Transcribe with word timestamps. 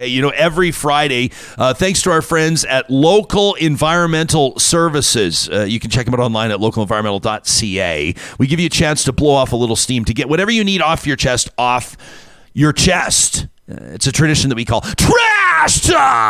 You 0.00 0.22
know, 0.22 0.28
every 0.28 0.70
Friday, 0.70 1.32
uh, 1.56 1.74
thanks 1.74 2.02
to 2.02 2.12
our 2.12 2.22
friends 2.22 2.64
at 2.64 2.88
Local 2.88 3.54
Environmental 3.54 4.56
Services, 4.56 5.48
uh, 5.52 5.64
you 5.64 5.80
can 5.80 5.90
check 5.90 6.04
them 6.04 6.14
out 6.14 6.20
online 6.20 6.52
at 6.52 6.60
localenvironmental.ca. 6.60 8.14
We 8.38 8.46
give 8.46 8.60
you 8.60 8.66
a 8.66 8.70
chance 8.70 9.02
to 9.02 9.12
blow 9.12 9.34
off 9.34 9.50
a 9.50 9.56
little 9.56 9.74
steam 9.74 10.04
to 10.04 10.14
get 10.14 10.28
whatever 10.28 10.52
you 10.52 10.62
need 10.62 10.82
off 10.82 11.04
your 11.04 11.16
chest 11.16 11.50
off 11.58 11.96
your 12.52 12.72
chest. 12.72 13.48
Uh, 13.68 13.74
it's 13.90 14.06
a 14.06 14.12
tradition 14.12 14.50
that 14.50 14.54
we 14.54 14.64
call 14.64 14.82
Trash 14.82 15.80
Time! 15.80 16.28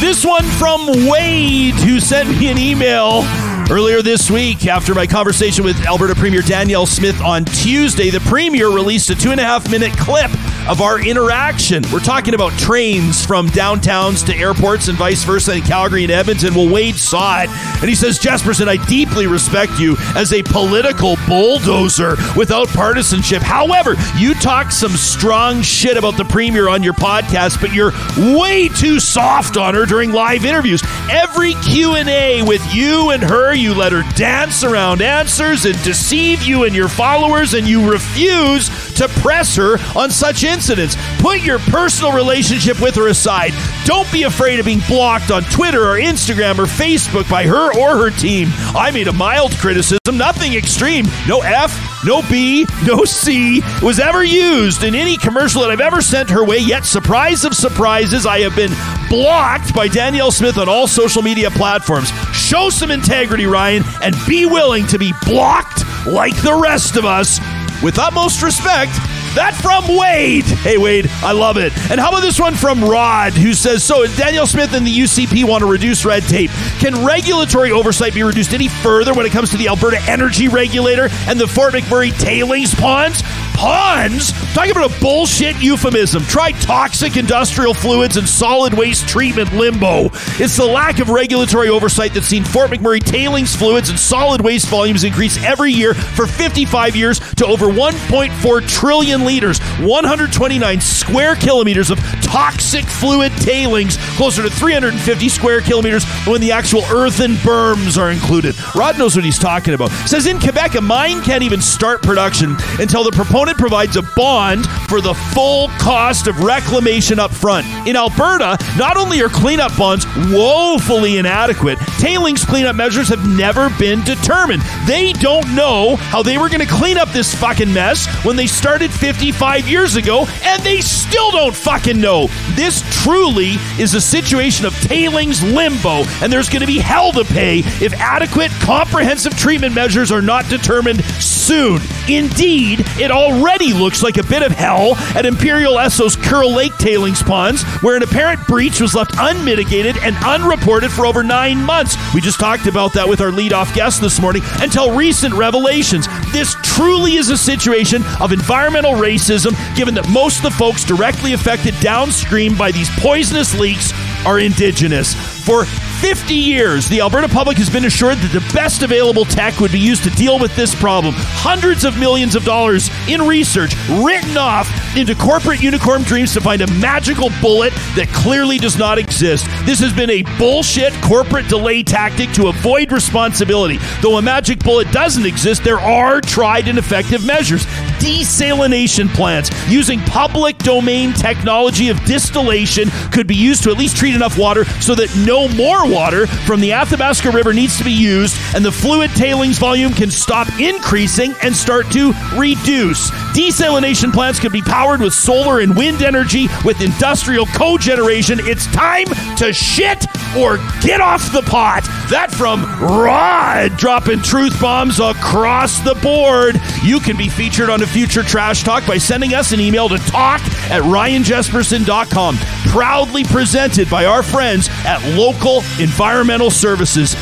This 0.00 0.22
one 0.22 0.44
from 0.44 1.08
Wade, 1.08 1.76
who 1.76 1.98
sent 1.98 2.28
me 2.28 2.50
an 2.50 2.58
email 2.58 3.22
Earlier 3.70 4.02
this 4.02 4.28
week, 4.28 4.66
after 4.66 4.96
my 4.96 5.06
conversation 5.06 5.62
with 5.62 5.76
Alberta 5.86 6.16
Premier 6.16 6.42
Danielle 6.42 6.86
Smith 6.86 7.20
on 7.20 7.44
Tuesday, 7.44 8.10
the 8.10 8.18
Premier 8.18 8.68
released 8.68 9.10
a 9.10 9.14
two 9.14 9.30
and 9.30 9.38
a 9.38 9.44
half 9.44 9.70
minute 9.70 9.92
clip 9.92 10.28
of 10.68 10.80
our 10.80 11.00
interaction. 11.00 11.84
We're 11.92 12.00
talking 12.00 12.34
about 12.34 12.52
trains 12.58 13.24
from 13.24 13.46
downtowns 13.48 14.26
to 14.26 14.34
airports 14.34 14.88
and 14.88 14.98
vice 14.98 15.22
versa 15.22 15.54
in 15.54 15.62
Calgary 15.62 16.02
and 16.02 16.10
Edmonton. 16.10 16.52
Well, 16.54 16.68
Wade 16.68 16.96
saw 16.96 17.42
it, 17.42 17.48
and 17.48 17.88
he 17.88 17.94
says, 17.94 18.18
Jespersen, 18.18 18.66
I 18.66 18.84
deeply 18.86 19.28
respect 19.28 19.78
you 19.78 19.96
as 20.16 20.32
a 20.32 20.42
political 20.42 21.14
bulldozer 21.28 22.16
without 22.36 22.66
partisanship. 22.68 23.40
However, 23.40 23.94
you 24.16 24.34
talk 24.34 24.72
some 24.72 24.92
strong 24.92 25.62
shit 25.62 25.96
about 25.96 26.16
the 26.16 26.24
Premier 26.24 26.68
on 26.68 26.82
your 26.82 26.94
podcast, 26.94 27.60
but 27.60 27.72
you're 27.72 27.92
way 28.36 28.68
too 28.68 28.98
soft 28.98 29.56
on 29.56 29.74
her 29.74 29.86
during 29.86 30.10
live 30.10 30.44
interviews. 30.44 30.82
Every 31.08 31.54
Q&A 31.62 32.42
with 32.42 32.74
you 32.74 33.10
and 33.10 33.22
her, 33.22 33.54
you 33.60 33.74
let 33.74 33.92
her 33.92 34.02
dance 34.16 34.64
around 34.64 35.02
answers 35.02 35.64
and 35.64 35.80
deceive 35.82 36.42
you 36.42 36.64
and 36.64 36.74
your 36.74 36.88
followers, 36.88 37.54
and 37.54 37.68
you 37.68 37.90
refuse 37.90 38.68
to 38.94 39.08
press 39.20 39.54
her 39.56 39.78
on 39.96 40.10
such 40.10 40.44
incidents. 40.44 40.96
Put 41.18 41.42
your 41.42 41.58
personal 41.58 42.12
relationship 42.12 42.80
with 42.80 42.94
her 42.96 43.08
aside. 43.08 43.52
Don't 43.84 44.10
be 44.12 44.24
afraid 44.24 44.58
of 44.58 44.66
being 44.66 44.80
blocked 44.88 45.30
on 45.30 45.42
Twitter 45.44 45.82
or 45.82 45.98
Instagram 45.98 46.58
or 46.58 46.66
Facebook 46.66 47.28
by 47.30 47.44
her 47.46 47.76
or 47.78 47.96
her 47.96 48.10
team. 48.10 48.48
I 48.74 48.90
made 48.90 49.08
a 49.08 49.12
mild 49.12 49.52
criticism, 49.52 49.98
nothing 50.12 50.54
extreme. 50.54 51.06
No 51.28 51.40
F, 51.42 52.04
no 52.04 52.22
B, 52.22 52.66
no 52.84 53.04
C 53.04 53.60
was 53.82 53.98
ever 53.98 54.24
used 54.24 54.84
in 54.84 54.94
any 54.94 55.16
commercial 55.16 55.62
that 55.62 55.70
I've 55.70 55.80
ever 55.80 56.00
sent 56.00 56.30
her 56.30 56.44
way. 56.44 56.58
Yet, 56.58 56.84
surprise 56.84 57.44
of 57.44 57.54
surprises, 57.54 58.26
I 58.26 58.40
have 58.40 58.56
been 58.56 58.72
blocked 59.08 59.74
by 59.74 59.88
Danielle 59.88 60.30
Smith 60.30 60.56
on 60.56 60.68
all 60.68 60.86
social 60.86 61.22
media 61.22 61.50
platforms. 61.50 62.10
Show 62.32 62.70
some 62.70 62.90
integrity, 62.90 63.39
Ryan, 63.46 63.82
and 64.02 64.14
be 64.26 64.46
willing 64.46 64.86
to 64.88 64.98
be 64.98 65.12
blocked 65.24 65.84
like 66.06 66.36
the 66.42 66.54
rest 66.54 66.96
of 66.96 67.04
us. 67.04 67.40
With 67.82 67.98
utmost 67.98 68.42
respect, 68.42 68.92
that 69.36 69.54
from 69.54 69.96
Wade. 69.96 70.44
Hey, 70.44 70.76
Wade, 70.76 71.08
I 71.22 71.32
love 71.32 71.56
it. 71.56 71.72
And 71.90 72.00
how 72.00 72.08
about 72.10 72.20
this 72.20 72.38
one 72.38 72.54
from 72.54 72.84
Rod, 72.84 73.32
who 73.32 73.54
says 73.54 73.84
So, 73.84 74.06
Daniel 74.06 74.46
Smith 74.46 74.74
and 74.74 74.86
the 74.86 74.90
UCP 74.90 75.44
want 75.44 75.62
to 75.62 75.66
reduce 75.66 76.04
red 76.04 76.24
tape. 76.24 76.50
Can 76.78 77.06
regulatory 77.06 77.70
oversight 77.70 78.12
be 78.12 78.22
reduced 78.22 78.52
any 78.52 78.68
further 78.68 79.14
when 79.14 79.26
it 79.26 79.30
comes 79.30 79.50
to 79.52 79.56
the 79.56 79.68
Alberta 79.68 79.98
Energy 80.08 80.48
Regulator 80.48 81.08
and 81.26 81.40
the 81.40 81.46
Fort 81.46 81.74
McMurray 81.74 82.16
tailings 82.18 82.74
ponds? 82.74 83.22
Ponds? 83.60 84.32
Talking 84.54 84.70
about 84.70 84.90
a 84.90 85.00
bullshit 85.00 85.54
euphemism. 85.62 86.22
Try 86.22 86.52
toxic 86.52 87.18
industrial 87.18 87.74
fluids 87.74 88.16
and 88.16 88.26
solid 88.26 88.72
waste 88.72 89.06
treatment 89.06 89.52
limbo. 89.52 90.06
It's 90.38 90.56
the 90.56 90.64
lack 90.64 90.98
of 90.98 91.10
regulatory 91.10 91.68
oversight 91.68 92.14
that's 92.14 92.26
seen 92.26 92.42
Fort 92.42 92.70
McMurray 92.70 93.04
tailings 93.04 93.54
fluids 93.54 93.90
and 93.90 93.98
solid 93.98 94.40
waste 94.40 94.68
volumes 94.68 95.04
increase 95.04 95.44
every 95.44 95.72
year 95.72 95.92
for 95.92 96.26
55 96.26 96.96
years 96.96 97.18
to 97.34 97.44
over 97.44 97.66
1.4 97.66 98.66
trillion 98.66 99.26
liters, 99.26 99.58
129 99.80 100.80
square 100.80 101.34
kilometers 101.34 101.90
of 101.90 101.98
toxic 102.22 102.86
fluid 102.86 103.30
tailings, 103.32 103.98
closer 104.16 104.42
to 104.42 104.48
350 104.48 105.28
square 105.28 105.60
kilometers 105.60 106.06
when 106.26 106.40
the 106.40 106.50
actual 106.50 106.82
earthen 106.90 107.32
berms 107.32 108.00
are 108.00 108.10
included. 108.10 108.54
Rod 108.74 108.96
knows 108.96 109.16
what 109.16 109.24
he's 109.26 109.38
talking 109.38 109.74
about. 109.74 109.90
Says 110.08 110.24
in 110.24 110.40
Quebec, 110.40 110.76
a 110.76 110.80
mine 110.80 111.20
can't 111.20 111.42
even 111.42 111.60
start 111.60 112.00
production 112.00 112.56
until 112.78 113.04
the 113.04 113.12
proponent 113.12 113.49
provides 113.54 113.96
a 113.96 114.02
bond 114.14 114.66
for 114.88 115.00
the 115.00 115.14
full 115.14 115.68
cost 115.78 116.26
of 116.26 116.38
reclamation 116.40 117.18
up 117.18 117.30
front. 117.30 117.66
In 117.86 117.96
Alberta, 117.96 118.58
not 118.76 118.96
only 118.96 119.20
are 119.22 119.28
cleanup 119.28 119.76
bonds 119.76 120.06
woefully 120.32 121.18
inadequate, 121.18 121.78
tailings 121.98 122.44
cleanup 122.44 122.76
measures 122.76 123.08
have 123.08 123.26
never 123.28 123.70
been 123.78 124.02
determined. 124.04 124.62
They 124.86 125.12
don't 125.12 125.54
know 125.54 125.96
how 125.96 126.22
they 126.22 126.38
were 126.38 126.48
going 126.48 126.66
to 126.66 126.72
clean 126.72 126.98
up 126.98 127.08
this 127.10 127.34
fucking 127.34 127.72
mess 127.72 128.06
when 128.24 128.36
they 128.36 128.46
started 128.46 128.90
55 128.90 129.68
years 129.68 129.96
ago, 129.96 130.26
and 130.42 130.62
they 130.62 130.80
still 130.80 131.30
don't 131.30 131.54
fucking 131.54 132.00
know. 132.00 132.28
This 132.54 132.82
truly 133.02 133.54
is 133.78 133.94
a 133.94 134.00
situation 134.00 134.66
of 134.66 134.74
tailings 134.82 135.42
limbo, 135.42 136.04
and 136.22 136.32
there's 136.32 136.48
going 136.48 136.60
to 136.60 136.66
be 136.66 136.78
hell 136.78 137.12
to 137.12 137.24
pay 137.24 137.58
if 137.80 137.92
adequate, 137.94 138.50
comprehensive 138.60 139.36
treatment 139.36 139.74
measures 139.74 140.12
are 140.12 140.22
not 140.22 140.48
determined 140.48 141.04
soon. 141.04 141.80
Indeed, 142.08 142.80
it 142.98 143.10
already 143.10 143.39
looks 143.80 144.02
like 144.02 144.18
a 144.18 144.22
bit 144.22 144.42
of 144.42 144.52
hell 144.52 144.94
at 145.16 145.26
Imperial 145.26 145.78
Esso's 145.78 146.14
Kearl 146.14 146.52
Lake 146.52 146.76
tailings 146.76 147.22
ponds, 147.22 147.62
where 147.82 147.96
an 147.96 148.02
apparent 148.02 148.46
breach 148.46 148.80
was 148.80 148.94
left 148.94 149.12
unmitigated 149.18 149.96
and 149.98 150.16
unreported 150.24 150.90
for 150.90 151.06
over 151.06 151.22
nine 151.22 151.62
months. 151.62 151.96
We 152.14 152.20
just 152.20 152.38
talked 152.38 152.66
about 152.66 152.92
that 152.94 153.08
with 153.08 153.20
our 153.20 153.30
leadoff 153.30 153.74
guest 153.74 154.00
this 154.00 154.20
morning 154.20 154.42
until 154.60 154.94
recent 154.94 155.34
revelations. 155.34 156.06
This 156.32 156.54
truly 156.62 157.14
is 157.14 157.30
a 157.30 157.38
situation 157.38 158.02
of 158.20 158.32
environmental 158.32 158.92
racism, 158.92 159.54
given 159.76 159.94
that 159.94 160.08
most 160.08 160.38
of 160.38 160.42
the 160.44 160.50
folks 160.50 160.84
directly 160.84 161.32
affected 161.32 161.74
downstream 161.80 162.56
by 162.56 162.70
these 162.70 162.90
poisonous 163.00 163.58
leaks 163.58 163.92
are 164.26 164.38
indigenous. 164.38 165.14
For 165.44 165.64
50 166.00 166.32
years, 166.34 166.88
the 166.88 167.02
Alberta 167.02 167.28
public 167.28 167.58
has 167.58 167.68
been 167.68 167.84
assured 167.84 168.16
that 168.16 168.32
the 168.32 168.54
best 168.54 168.82
available 168.82 169.26
tech 169.26 169.60
would 169.60 169.70
be 169.70 169.78
used 169.78 170.02
to 170.04 170.10
deal 170.10 170.38
with 170.38 170.56
this 170.56 170.74
problem. 170.74 171.12
Hundreds 171.14 171.84
of 171.84 171.98
millions 171.98 172.34
of 172.34 172.42
dollars 172.42 172.88
in 173.06 173.20
research 173.20 173.74
written 174.02 174.38
off 174.38 174.66
into 174.96 175.14
corporate 175.14 175.62
unicorn 175.62 176.02
dreams 176.02 176.32
to 176.32 176.40
find 176.40 176.62
a 176.62 176.66
magical 176.80 177.28
bullet 177.42 177.74
that 177.96 178.08
clearly 178.14 178.56
does 178.56 178.78
not 178.78 178.96
exist. 178.96 179.44
This 179.66 179.78
has 179.80 179.92
been 179.92 180.08
a 180.08 180.22
bullshit 180.38 180.94
corporate 181.02 181.48
delay 181.48 181.82
tactic 181.82 182.32
to 182.32 182.48
avoid 182.48 182.92
responsibility. 182.92 183.78
Though 184.00 184.16
a 184.16 184.22
magic 184.22 184.60
bullet 184.60 184.90
doesn't 184.92 185.26
exist, 185.26 185.64
there 185.64 185.80
are 185.80 186.22
tried 186.22 186.66
and 186.66 186.78
effective 186.78 187.26
measures. 187.26 187.66
Desalination 188.00 189.12
plants 189.14 189.50
using 189.68 190.00
public 190.00 190.56
domain 190.58 191.12
technology 191.12 191.88
of 191.88 192.02
distillation 192.04 192.88
could 193.12 193.26
be 193.26 193.34
used 193.34 193.62
to 193.62 193.70
at 193.70 193.76
least 193.76 193.96
treat 193.96 194.14
enough 194.14 194.38
water 194.38 194.64
so 194.80 194.94
that 194.94 195.14
no 195.26 195.48
more 195.48 195.86
water 195.86 196.26
from 196.26 196.60
the 196.60 196.72
Athabasca 196.72 197.30
River 197.30 197.52
needs 197.52 197.76
to 197.78 197.84
be 197.84 197.92
used 197.92 198.36
and 198.54 198.64
the 198.64 198.72
fluid 198.72 199.10
tailings 199.10 199.58
volume 199.58 199.92
can 199.92 200.10
stop 200.10 200.48
increasing 200.58 201.34
and 201.42 201.54
start 201.54 201.90
to 201.90 202.12
reduce. 202.36 203.10
Desalination 203.36 204.12
plants 204.12 204.40
could 204.40 204.52
be 204.52 204.62
powered 204.62 205.00
with 205.00 205.14
solar 205.14 205.60
and 205.60 205.76
wind 205.76 206.02
energy 206.02 206.48
with 206.64 206.80
industrial 206.80 207.46
cogeneration. 207.46 208.38
It's 208.40 208.66
time 208.72 209.06
to 209.36 209.52
shit 209.52 210.06
or 210.36 210.56
get 210.80 211.00
off 211.00 211.32
the 211.32 211.42
pot. 211.42 211.84
That 212.08 212.30
from 212.30 212.64
Rod 212.80 213.76
dropping 213.76 214.22
truth 214.22 214.60
bombs 214.60 215.00
across 215.00 215.80
the 215.80 215.94
board. 215.96 216.60
You 216.82 216.98
can 217.00 217.16
be 217.16 217.28
featured 217.28 217.68
on 217.68 217.82
a 217.82 217.86
future 217.90 218.22
Trash 218.22 218.62
Talk 218.62 218.86
by 218.86 218.98
sending 218.98 219.34
us 219.34 219.52
an 219.52 219.60
email 219.60 219.88
to 219.88 219.98
talk 219.98 220.40
at 220.70 220.82
ryanjespersen.com. 220.82 222.36
Proudly 222.68 223.24
presented 223.24 223.90
by 223.90 224.06
our 224.06 224.22
friends 224.22 224.68
at 224.84 225.02
Local 225.16 225.56
Environmental 225.80 226.50
Services. 226.50 227.14